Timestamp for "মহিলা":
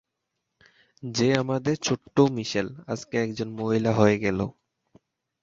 3.59-3.91